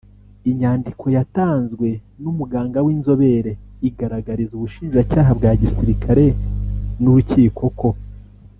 Inyandiko 0.51 1.05
yatanzwe 1.17 1.87
n’umuganga 2.21 2.77
w’inzobere 2.85 3.51
igaragariza 3.89 4.53
ubushinjacyaha 4.55 5.31
bwa 5.39 5.51
gisirikare 5.61 6.25
n’urukiko 7.01 7.65
ko 7.81 7.89